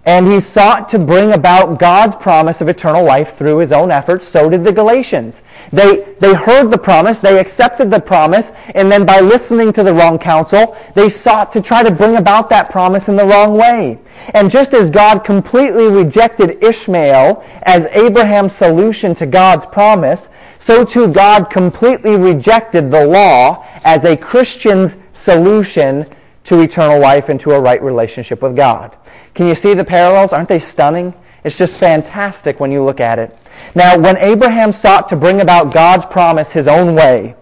[0.06, 4.28] and he sought to bring about God's promise of eternal life through his own efforts.
[4.28, 5.40] So did the Galatians.
[5.72, 9.94] They, they heard the promise, they accepted the promise, and then by listening to the
[9.94, 13.98] wrong counsel, they sought to try to bring about that promise in the wrong way.
[14.34, 21.08] And just as God completely rejected Ishmael as Abraham's solution to God's promise, so too
[21.08, 26.06] God completely rejected the law as a Christian's solution
[26.44, 28.96] to eternal life and to a right relationship with God.
[29.34, 30.32] Can you see the parallels?
[30.32, 31.14] Aren't they stunning?
[31.42, 33.36] It's just fantastic when you look at it.
[33.74, 37.34] Now, when Abraham sought to bring about God's promise his own way,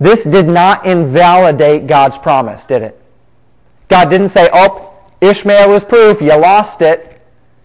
[0.00, 3.00] this did not invalidate God's promise, did it?
[3.88, 7.14] God didn't say, oh, Ishmael is proof, you lost it.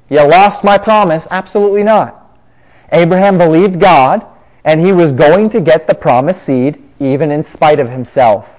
[0.10, 1.28] You lost my promise.
[1.30, 2.15] Absolutely not.
[2.92, 4.26] Abraham believed God,
[4.63, 8.59] and he was going to get the promised seed even in spite of himself.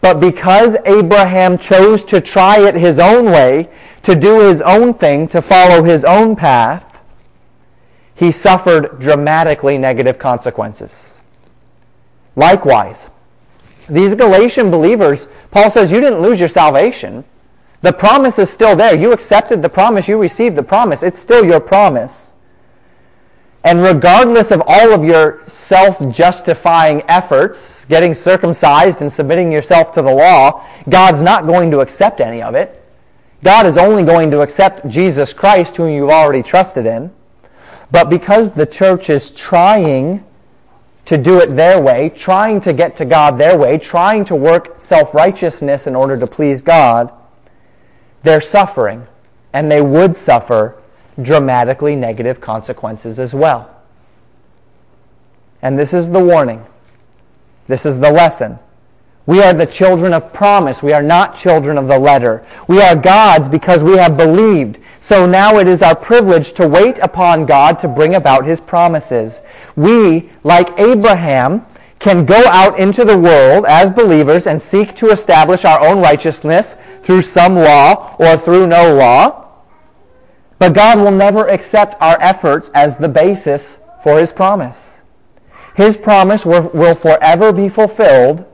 [0.00, 3.68] But because Abraham chose to try it his own way,
[4.02, 7.02] to do his own thing, to follow his own path,
[8.14, 11.14] he suffered dramatically negative consequences.
[12.34, 13.08] Likewise,
[13.88, 17.24] these Galatian believers, Paul says, you didn't lose your salvation.
[17.82, 18.94] The promise is still there.
[18.96, 20.08] You accepted the promise.
[20.08, 21.02] You received the promise.
[21.02, 22.34] It's still your promise.
[23.66, 30.14] And regardless of all of your self-justifying efforts, getting circumcised and submitting yourself to the
[30.14, 32.80] law, God's not going to accept any of it.
[33.42, 37.12] God is only going to accept Jesus Christ, whom you've already trusted in.
[37.90, 40.24] But because the church is trying
[41.06, 44.80] to do it their way, trying to get to God their way, trying to work
[44.80, 47.12] self-righteousness in order to please God,
[48.22, 49.08] they're suffering.
[49.52, 50.80] And they would suffer
[51.20, 53.70] dramatically negative consequences as well.
[55.62, 56.64] And this is the warning.
[57.66, 58.58] This is the lesson.
[59.26, 60.82] We are the children of promise.
[60.82, 62.46] We are not children of the letter.
[62.68, 64.78] We are God's because we have believed.
[65.00, 69.40] So now it is our privilege to wait upon God to bring about his promises.
[69.74, 71.66] We, like Abraham,
[71.98, 76.76] can go out into the world as believers and seek to establish our own righteousness
[77.02, 79.45] through some law or through no law.
[80.58, 85.02] But God will never accept our efforts as the basis for his promise.
[85.74, 88.46] His promise will, forever be fulfilled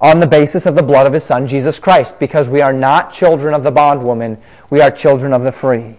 [0.00, 3.12] on the basis of the blood of his son, Jesus Christ, because we are not
[3.12, 4.36] children of the bondwoman,
[4.68, 5.96] we are children of the free.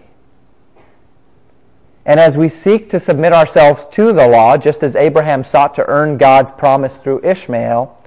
[2.04, 5.88] And as we seek to submit ourselves to the law, just as Abraham sought to
[5.88, 8.00] earn God's promise through Ishmael,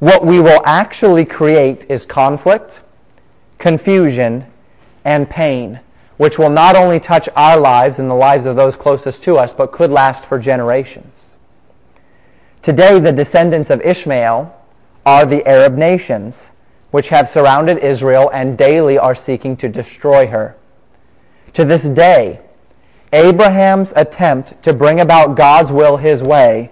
[0.00, 2.80] what we will actually create is conflict,
[3.58, 4.44] confusion,
[5.06, 5.80] and pain,
[6.22, 9.52] which will not only touch our lives and the lives of those closest to us,
[9.52, 11.36] but could last for generations.
[12.62, 14.54] Today, the descendants of Ishmael
[15.04, 16.52] are the Arab nations,
[16.92, 20.54] which have surrounded Israel and daily are seeking to destroy her.
[21.54, 22.38] To this day,
[23.12, 26.70] Abraham's attempt to bring about God's will his way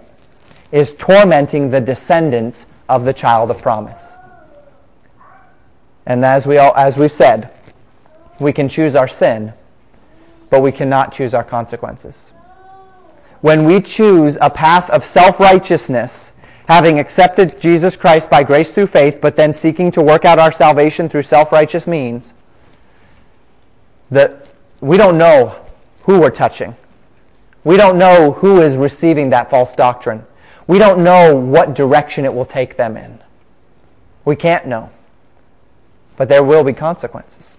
[0.71, 4.13] is tormenting the descendants of the child of promise.
[6.07, 7.51] And as we all, as we've said,
[8.41, 9.53] we can choose our sin,
[10.49, 12.33] but we cannot choose our consequences.
[13.41, 16.33] When we choose a path of self-righteousness,
[16.67, 20.53] having accepted Jesus Christ by grace through faith, but then seeking to work out our
[20.53, 22.35] salvation through self-righteous means,
[24.11, 24.47] that
[24.81, 25.65] we don't know
[26.03, 26.77] who we're touching.
[27.63, 30.25] We don't know who is receiving that false doctrine.
[30.67, 33.21] We don't know what direction it will take them in.
[34.25, 34.91] We can't know.
[36.17, 37.57] But there will be consequences.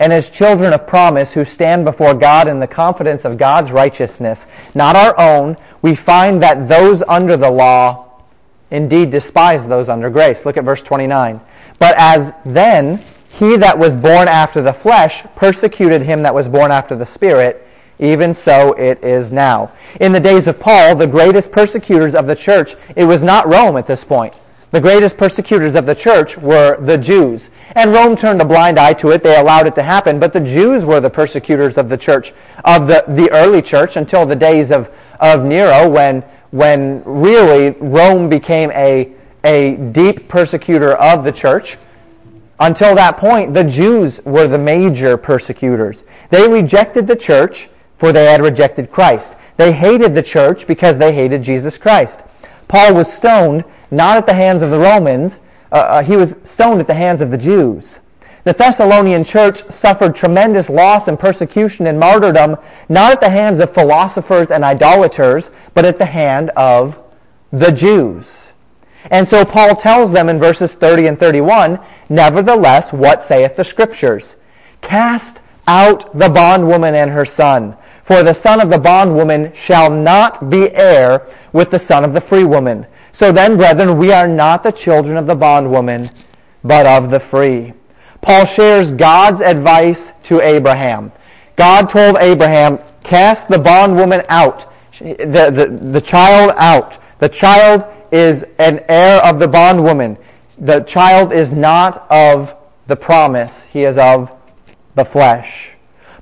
[0.00, 4.46] And as children of promise who stand before God in the confidence of God's righteousness,
[4.74, 8.22] not our own, we find that those under the law
[8.70, 10.44] indeed despise those under grace.
[10.44, 11.40] Look at verse 29.
[11.78, 16.70] But as then he that was born after the flesh persecuted him that was born
[16.70, 17.66] after the Spirit,
[17.98, 19.72] even so it is now.
[20.00, 23.76] In the days of Paul, the greatest persecutors of the church, it was not Rome
[23.76, 24.34] at this point.
[24.70, 27.48] The greatest persecutors of the church were the Jews.
[27.72, 29.22] And Rome turned a blind eye to it.
[29.22, 30.18] They allowed it to happen.
[30.18, 32.32] But the Jews were the persecutors of the church,
[32.64, 34.90] of the, the early church until the days of,
[35.20, 39.12] of Nero when, when really Rome became a,
[39.44, 41.78] a deep persecutor of the church.
[42.60, 46.04] Until that point, the Jews were the major persecutors.
[46.30, 49.36] They rejected the church for they had rejected Christ.
[49.56, 52.20] They hated the church because they hated Jesus Christ.
[52.68, 55.40] Paul was stoned not at the hands of the Romans,
[55.72, 58.00] uh, uh, he was stoned at the hands of the Jews.
[58.44, 62.56] The Thessalonian church suffered tremendous loss and persecution and martyrdom,
[62.88, 66.98] not at the hands of philosophers and idolaters, but at the hand of
[67.52, 68.52] the Jews.
[69.10, 74.36] And so Paul tells them in verses 30 and 31, Nevertheless, what saith the Scriptures?
[74.80, 77.76] Cast out the bondwoman and her son,
[78.08, 82.20] for the son of the bondwoman shall not be heir with the son of the
[82.22, 82.86] free woman.
[83.12, 86.10] So then, brethren, we are not the children of the bondwoman,
[86.64, 87.74] but of the free.
[88.22, 91.12] Paul shares God's advice to Abraham.
[91.56, 96.96] God told Abraham, cast the bondwoman out, the, the, the child out.
[97.18, 100.16] The child is an heir of the bondwoman.
[100.56, 102.54] The child is not of
[102.86, 103.64] the promise.
[103.70, 104.32] He is of
[104.94, 105.72] the flesh.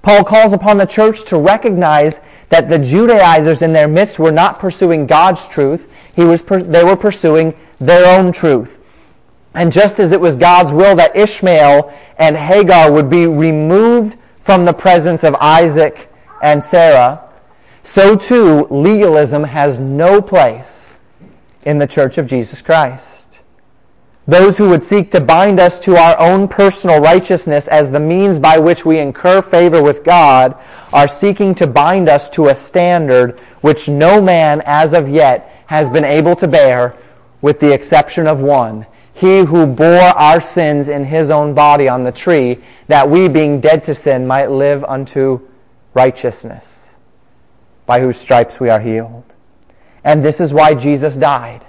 [0.06, 4.60] Paul calls upon the church to recognize that the Judaizers in their midst were not
[4.60, 5.90] pursuing God's truth.
[6.14, 8.78] He was per- they were pursuing their own truth.
[9.52, 14.64] And just as it was God's will that Ishmael and Hagar would be removed from
[14.64, 16.08] the presence of Isaac
[16.40, 17.28] and Sarah,
[17.82, 20.88] so too legalism has no place
[21.64, 23.25] in the church of Jesus Christ.
[24.28, 28.40] Those who would seek to bind us to our own personal righteousness as the means
[28.40, 30.58] by which we incur favor with God
[30.92, 35.88] are seeking to bind us to a standard which no man as of yet has
[35.90, 36.96] been able to bear
[37.40, 42.02] with the exception of one, he who bore our sins in his own body on
[42.02, 42.58] the tree,
[42.88, 45.40] that we being dead to sin might live unto
[45.94, 46.90] righteousness,
[47.86, 49.24] by whose stripes we are healed.
[50.02, 51.64] And this is why Jesus died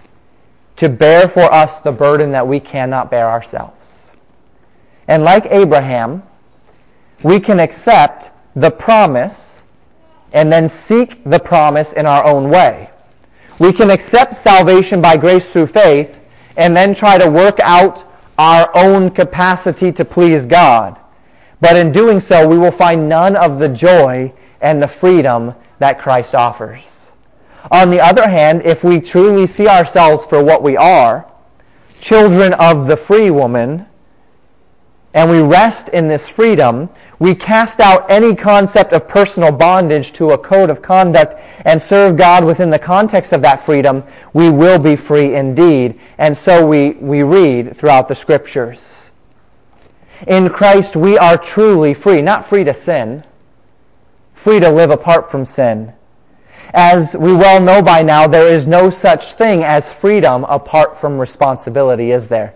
[0.77, 4.11] to bear for us the burden that we cannot bear ourselves.
[5.07, 6.23] And like Abraham,
[7.23, 9.59] we can accept the promise
[10.33, 12.89] and then seek the promise in our own way.
[13.59, 16.19] We can accept salvation by grace through faith
[16.55, 18.03] and then try to work out
[18.37, 20.99] our own capacity to please God.
[21.59, 25.99] But in doing so, we will find none of the joy and the freedom that
[25.99, 26.96] Christ offers.
[27.71, 31.25] On the other hand, if we truly see ourselves for what we are,
[31.99, 33.85] children of the free woman,
[35.13, 36.89] and we rest in this freedom,
[37.19, 41.35] we cast out any concept of personal bondage to a code of conduct
[41.65, 44.03] and serve God within the context of that freedom,
[44.33, 45.99] we will be free indeed.
[46.19, 49.09] And so we, we read throughout the scriptures.
[50.27, 53.23] In Christ, we are truly free, not free to sin,
[54.35, 55.93] free to live apart from sin
[56.73, 61.17] as we well know by now, there is no such thing as freedom apart from
[61.17, 62.55] responsibility, is there?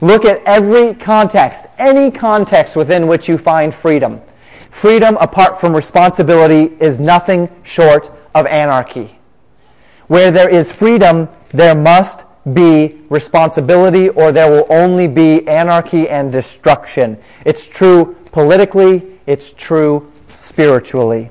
[0.00, 4.20] Look at every context, any context within which you find freedom.
[4.70, 9.18] Freedom apart from responsibility is nothing short of anarchy.
[10.08, 16.30] Where there is freedom, there must be responsibility or there will only be anarchy and
[16.30, 17.18] destruction.
[17.44, 21.30] It's true politically, it's true spiritually.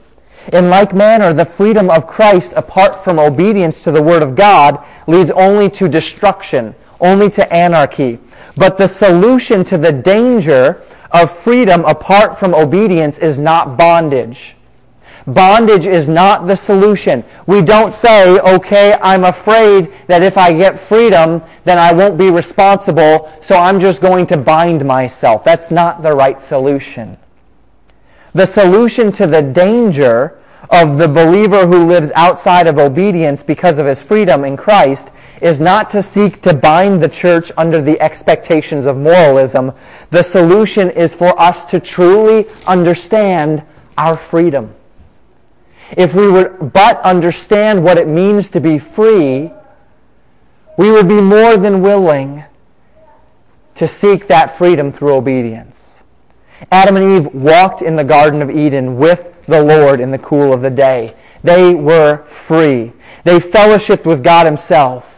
[0.53, 4.83] In like manner, the freedom of Christ apart from obedience to the Word of God
[5.07, 8.19] leads only to destruction, only to anarchy.
[8.55, 14.55] But the solution to the danger of freedom apart from obedience is not bondage.
[15.27, 17.23] Bondage is not the solution.
[17.47, 22.29] We don't say, okay, I'm afraid that if I get freedom, then I won't be
[22.29, 25.43] responsible, so I'm just going to bind myself.
[25.43, 27.17] That's not the right solution.
[28.35, 30.37] The solution to the danger
[30.69, 35.61] of the believer who lives outside of obedience because of his freedom in Christ is
[35.61, 39.71] not to seek to bind the church under the expectations of moralism.
[40.09, 43.63] The solution is for us to truly understand
[43.97, 44.75] our freedom.
[45.95, 49.49] If we would but understand what it means to be free,
[50.77, 52.43] we would be more than willing
[53.75, 55.74] to seek that freedom through obedience.
[56.71, 60.53] Adam and Eve walked in the Garden of Eden with the Lord in the cool
[60.53, 61.15] of the day.
[61.43, 62.93] They were free.
[63.23, 65.11] They fellowshiped with God himself.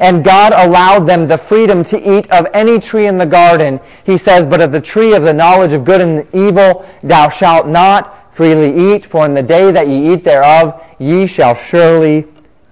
[0.00, 3.80] And God allowed them the freedom to eat of any tree in the garden.
[4.04, 7.68] He says, but of the tree of the knowledge of good and evil thou shalt
[7.68, 12.26] not freely eat, for in the day that ye eat thereof ye shall surely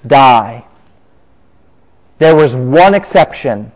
[0.07, 0.65] die.
[2.19, 3.71] There was one exception.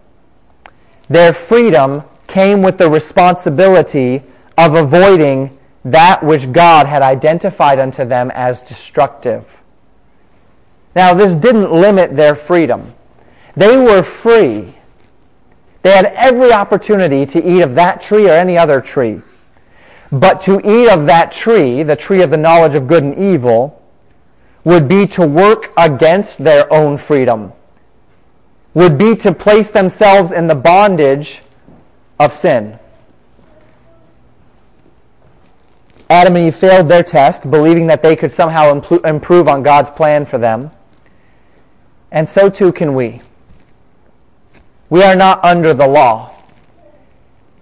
[1.09, 2.03] Their freedom
[2.37, 4.23] came with the responsibility
[4.59, 9.63] of avoiding that which God had identified unto them as destructive.
[10.95, 12.93] Now, this didn't limit their freedom.
[13.55, 14.75] They were free.
[15.81, 19.23] They had every opportunity to eat of that tree or any other tree.
[20.13, 23.83] But to eat of that tree, the tree of the knowledge of good and evil,
[24.63, 27.55] would be to work against their own freedom,
[28.75, 31.41] would be to place themselves in the bondage
[32.19, 32.79] of sin.
[36.09, 38.73] Adam and Eve failed their test, believing that they could somehow
[39.05, 40.71] improve on God's plan for them.
[42.13, 43.23] And so too can we.
[44.89, 46.33] We are not under the law.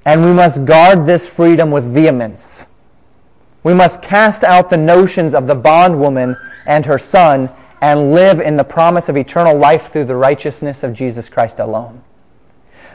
[0.05, 2.64] And we must guard this freedom with vehemence.
[3.62, 6.36] We must cast out the notions of the bondwoman
[6.66, 7.48] and her son
[7.80, 12.02] and live in the promise of eternal life through the righteousness of Jesus Christ alone.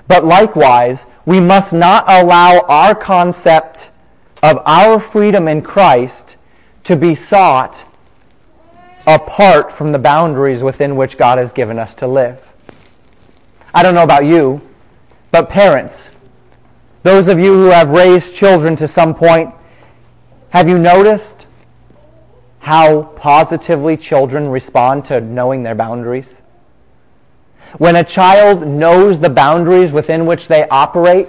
[0.09, 3.91] But likewise, we must not allow our concept
[4.41, 6.35] of our freedom in Christ
[6.85, 7.83] to be sought
[9.05, 12.39] apart from the boundaries within which God has given us to live.
[13.71, 14.61] I don't know about you,
[15.31, 16.09] but parents,
[17.03, 19.53] those of you who have raised children to some point,
[20.49, 21.45] have you noticed
[22.57, 26.38] how positively children respond to knowing their boundaries?
[27.77, 31.27] When a child knows the boundaries within which they operate,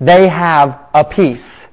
[0.00, 1.64] they have a peace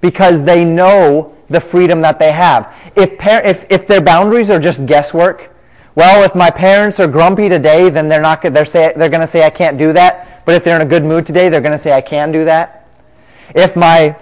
[0.00, 2.74] because they know the freedom that they have.
[2.96, 5.54] If, par- if, if their boundaries are just guesswork,
[5.94, 9.26] well, if my parents are grumpy today, then they're not they're say they're going to
[9.26, 10.44] say I can't do that.
[10.46, 12.44] But if they're in a good mood today, they're going to say I can do
[12.44, 12.88] that.
[13.54, 14.16] If my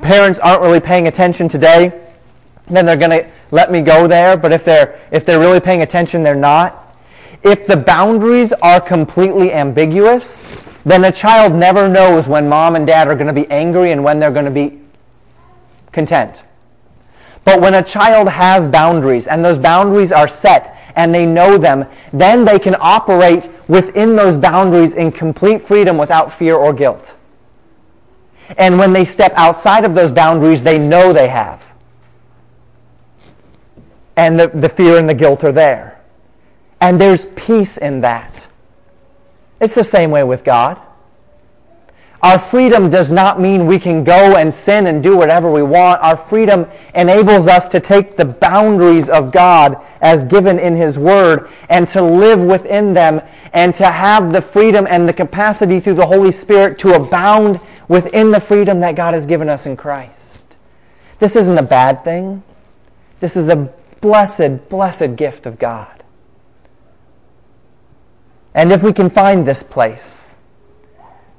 [0.00, 2.06] parents aren't really paying attention today,
[2.68, 4.36] then they're going to let me go there.
[4.36, 6.87] But if they're if they're really paying attention, they're not.
[7.42, 10.40] If the boundaries are completely ambiguous,
[10.84, 14.02] then a child never knows when mom and dad are going to be angry and
[14.02, 14.80] when they're going to be
[15.92, 16.42] content.
[17.44, 21.86] But when a child has boundaries and those boundaries are set and they know them,
[22.12, 27.14] then they can operate within those boundaries in complete freedom without fear or guilt.
[28.56, 31.62] And when they step outside of those boundaries, they know they have.
[34.16, 35.97] And the, the fear and the guilt are there.
[36.80, 38.46] And there's peace in that.
[39.60, 40.80] It's the same way with God.
[42.20, 46.02] Our freedom does not mean we can go and sin and do whatever we want.
[46.02, 51.48] Our freedom enables us to take the boundaries of God as given in His Word
[51.68, 53.22] and to live within them
[53.52, 58.32] and to have the freedom and the capacity through the Holy Spirit to abound within
[58.32, 60.56] the freedom that God has given us in Christ.
[61.20, 62.42] This isn't a bad thing.
[63.20, 65.97] This is a blessed, blessed gift of God.
[68.58, 70.34] And if we can find this place,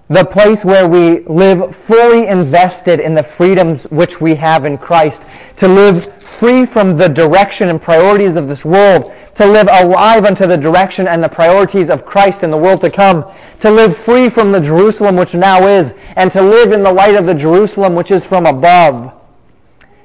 [0.07, 5.23] the place where we live fully invested in the freedoms which we have in Christ,
[5.57, 10.47] to live free from the direction and priorities of this world, to live alive unto
[10.47, 13.25] the direction and the priorities of Christ in the world to come,
[13.59, 17.15] to live free from the Jerusalem which now is, and to live in the light
[17.15, 19.11] of the Jerusalem which is from above,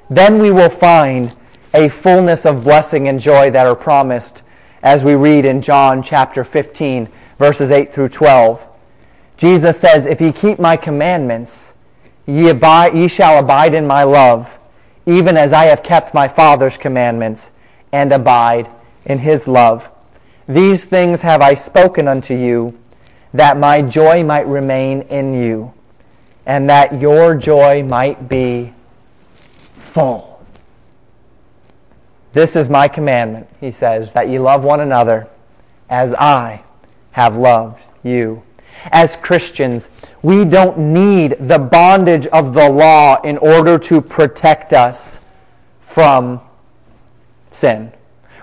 [0.09, 1.33] then we will find
[1.73, 4.43] a fullness of blessing and joy that are promised
[4.85, 7.09] as we read in John chapter 15,
[7.39, 8.61] verses 8 through 12.
[9.35, 11.73] Jesus says, If ye keep my commandments,
[12.27, 14.47] ye, abide, ye shall abide in my love,
[15.07, 17.49] even as I have kept my Father's commandments,
[17.91, 18.69] and abide
[19.05, 19.89] in his love.
[20.47, 22.77] These things have I spoken unto you,
[23.33, 25.73] that my joy might remain in you,
[26.45, 28.71] and that your joy might be
[29.77, 30.34] full.
[32.35, 35.29] This is my commandment, he says, that ye love one another
[35.89, 36.63] as I
[37.11, 38.43] have loved you.
[38.91, 39.87] As Christians,
[40.21, 45.17] we don't need the bondage of the law in order to protect us
[45.79, 46.41] from
[47.51, 47.93] sin.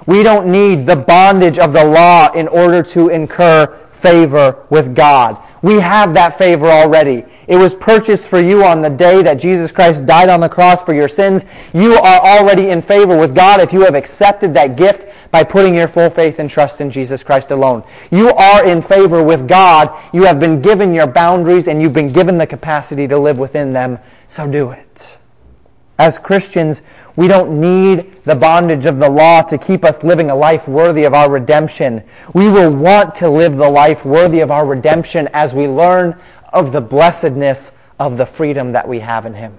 [0.07, 5.37] We don't need the bondage of the law in order to incur favor with God.
[5.63, 7.25] We have that favor already.
[7.47, 10.83] It was purchased for you on the day that Jesus Christ died on the cross
[10.83, 11.45] for your sins.
[11.73, 15.75] You are already in favor with God if you have accepted that gift by putting
[15.75, 17.85] your full faith and trust in Jesus Christ alone.
[18.11, 19.97] You are in favor with God.
[20.13, 23.73] You have been given your boundaries and you've been given the capacity to live within
[23.73, 24.01] them.
[24.29, 25.19] So do it.
[25.99, 26.83] As Christians,
[27.15, 31.05] we don't need the bondage of the law to keep us living a life worthy
[31.05, 32.03] of our redemption.
[32.33, 36.19] We will want to live the life worthy of our redemption as we learn
[36.53, 39.59] of the blessedness of the freedom that we have in Him.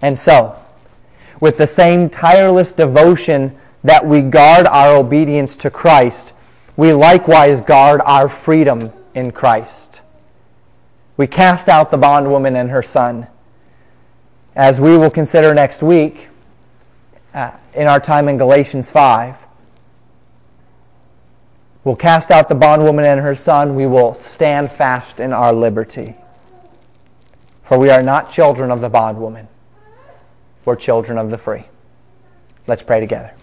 [0.00, 0.56] And so,
[1.40, 6.32] with the same tireless devotion that we guard our obedience to Christ,
[6.76, 10.00] we likewise guard our freedom in Christ.
[11.16, 13.26] We cast out the bondwoman and her son
[14.56, 16.28] as we will consider next week
[17.34, 19.36] uh, in our time in Galatians 5.
[21.84, 23.76] We'll cast out the bondwoman and her son.
[23.76, 26.16] We will stand fast in our liberty.
[27.64, 29.46] For we are not children of the bondwoman.
[30.64, 31.66] We're children of the free.
[32.66, 33.35] Let's pray together.